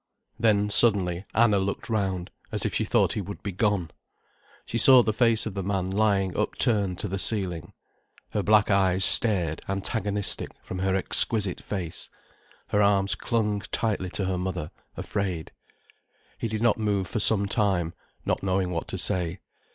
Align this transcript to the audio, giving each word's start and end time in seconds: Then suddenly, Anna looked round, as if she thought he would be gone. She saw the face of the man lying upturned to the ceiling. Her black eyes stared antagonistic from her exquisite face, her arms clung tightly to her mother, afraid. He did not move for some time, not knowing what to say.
Then 0.39 0.71
suddenly, 0.71 1.25
Anna 1.35 1.59
looked 1.59 1.87
round, 1.87 2.31
as 2.51 2.65
if 2.65 2.73
she 2.73 2.85
thought 2.85 3.13
he 3.13 3.21
would 3.21 3.43
be 3.43 3.51
gone. 3.51 3.91
She 4.65 4.79
saw 4.79 5.03
the 5.03 5.13
face 5.13 5.45
of 5.45 5.53
the 5.53 5.61
man 5.61 5.91
lying 5.91 6.35
upturned 6.35 6.97
to 6.97 7.07
the 7.07 7.19
ceiling. 7.19 7.71
Her 8.31 8.41
black 8.41 8.71
eyes 8.71 9.05
stared 9.05 9.61
antagonistic 9.69 10.49
from 10.63 10.79
her 10.79 10.95
exquisite 10.95 11.61
face, 11.61 12.09
her 12.69 12.81
arms 12.81 13.13
clung 13.13 13.59
tightly 13.71 14.09
to 14.13 14.25
her 14.25 14.39
mother, 14.39 14.71
afraid. 14.97 15.51
He 16.39 16.47
did 16.47 16.63
not 16.63 16.79
move 16.79 17.07
for 17.07 17.19
some 17.19 17.45
time, 17.45 17.93
not 18.25 18.41
knowing 18.41 18.71
what 18.71 18.87
to 18.87 18.97
say. 18.97 19.39